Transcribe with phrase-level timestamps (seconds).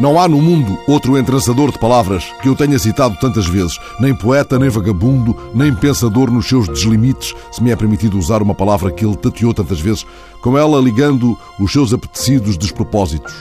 [0.00, 4.14] Não há no mundo outro entrançador de palavras que eu tenha citado tantas vezes, nem
[4.14, 8.90] poeta, nem vagabundo, nem pensador nos seus deslimites, se me é permitido usar uma palavra
[8.90, 10.06] que ele tateou tantas vezes,
[10.40, 13.34] com ela ligando os seus apetecidos despropósitos.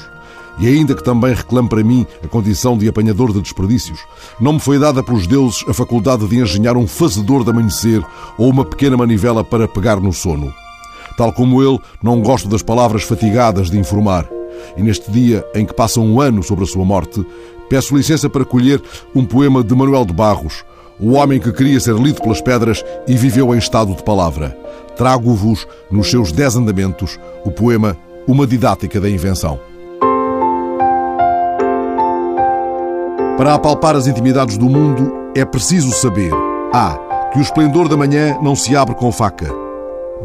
[0.59, 4.01] E ainda que também reclame para mim a condição de apanhador de desperdícios,
[4.37, 8.03] não me foi dada pelos deuses a faculdade de engenhar um fazedor de amanhecer
[8.37, 10.53] ou uma pequena manivela para pegar no sono.
[11.15, 14.27] Tal como ele, não gosto das palavras fatigadas de informar
[14.77, 17.25] e neste dia em que passa um ano sobre a sua morte,
[17.69, 18.81] peço licença para colher
[19.13, 20.63] um poema de Manuel de Barros,
[20.99, 24.57] o homem que queria ser lido pelas pedras e viveu em estado de palavra.
[24.97, 27.95] Trago-vos, nos seus dez andamentos, o poema
[28.27, 29.59] Uma Didática da Invenção.
[33.37, 36.31] Para apalpar as intimidades do mundo, é preciso saber
[36.73, 36.99] A.
[37.31, 39.49] Que o esplendor da manhã não se abre com faca.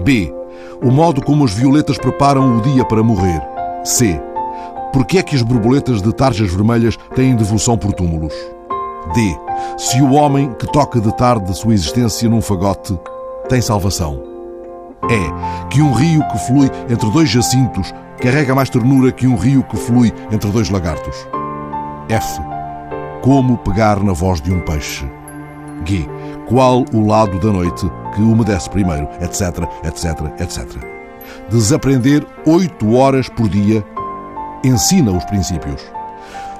[0.02, 0.34] B.
[0.82, 3.53] O modo como as violetas preparam o dia para morrer.
[3.84, 4.18] C.
[4.92, 8.32] Porquê é que as borboletas de tarjas vermelhas têm devoção por túmulos?
[9.14, 9.38] D.
[9.76, 12.98] Se o homem que toca de tarde sua existência num fagote
[13.48, 14.22] tem salvação.
[15.10, 15.68] E.
[15.68, 17.92] Que um rio que flui entre dois jacintos
[18.22, 21.28] carrega mais ternura que um rio que flui entre dois lagartos.
[22.08, 22.40] F.
[23.20, 25.06] Como pegar na voz de um peixe.
[25.84, 26.08] G.
[26.48, 31.03] Qual o lado da noite que umedece primeiro, etc, etc, etc
[31.50, 33.84] desaprender oito horas por dia
[34.64, 35.82] ensina os princípios.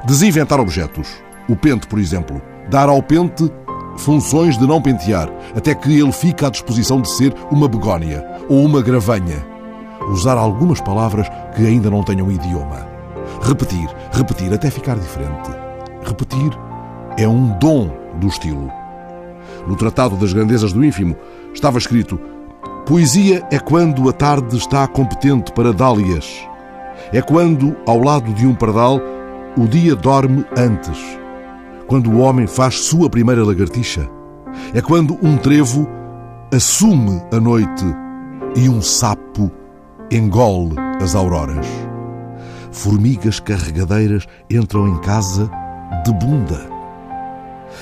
[0.04, 1.08] Desinventar objetos.
[1.48, 2.40] O pente, por exemplo.
[2.68, 3.50] Dar ao pente
[3.96, 8.64] funções de não pentear, até que ele fique à disposição de ser uma begónia ou
[8.64, 9.46] uma gravanha.
[10.10, 12.86] Usar algumas palavras que ainda não tenham idioma.
[13.42, 15.50] Repetir, repetir até ficar diferente.
[16.04, 16.50] Repetir
[17.16, 18.70] é um dom do estilo.
[19.66, 21.16] No Tratado das Grandezas do Ínfimo
[21.54, 22.20] estava escrito
[22.86, 26.46] Poesia é quando a tarde está competente para dálias.
[27.14, 29.00] É quando, ao lado de um pardal,
[29.56, 30.98] o dia dorme antes.
[31.86, 34.06] Quando o homem faz sua primeira lagartixa.
[34.74, 35.88] É quando um trevo
[36.54, 37.84] assume a noite
[38.54, 39.50] e um sapo
[40.10, 41.66] engole as auroras.
[42.70, 45.50] Formigas carregadeiras entram em casa
[46.04, 46.68] de bunda.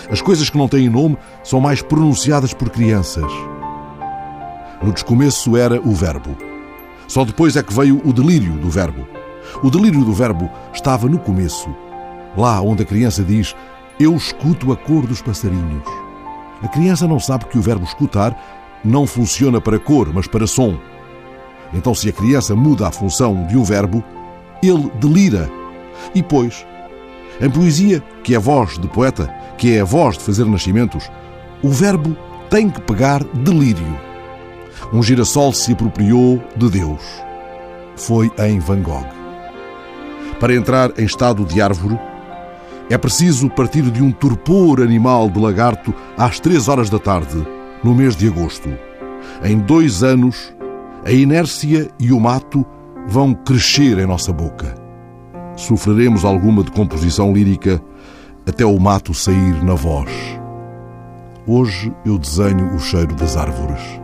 [0.09, 3.33] As coisas que não têm nome são mais pronunciadas por crianças.
[4.83, 6.37] No descomeço era o verbo.
[7.07, 9.07] Só depois é que veio o delírio do verbo.
[9.63, 11.69] O delírio do verbo estava no começo,
[12.37, 13.55] lá onde a criança diz:
[14.01, 15.85] Eu escuto a cor dos passarinhos.
[16.63, 18.37] A criança não sabe que o verbo escutar
[18.85, 20.77] não funciona para cor, mas para som.
[21.73, 24.03] Então, se a criança muda a função de um verbo,
[24.61, 25.49] ele delira.
[26.13, 26.67] E pois,
[27.41, 31.09] em poesia, que é voz de poeta, que é a voz de fazer nascimentos,
[31.63, 32.17] o verbo
[32.51, 34.12] tem que pegar delírio
[34.93, 37.03] um girassol se apropriou de Deus.
[37.97, 39.07] Foi em Van Gogh.
[40.41, 41.99] Para entrar em estado de árvore,
[42.91, 47.47] é preciso partir de um torpor animal de lagarto às três horas da tarde,
[47.83, 48.69] no mês de agosto.
[49.45, 50.53] Em dois anos,
[51.05, 52.67] a inércia e o mato
[53.07, 54.75] vão crescer em nossa boca.
[55.57, 57.81] Sofreremos alguma decomposição lírica
[58.47, 60.11] até o mato sair na voz.
[61.47, 64.02] Hoje eu desenho o cheiro das árvores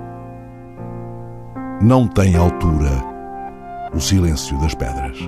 [1.80, 2.90] não tem altura
[3.94, 5.18] o silêncio das pedras.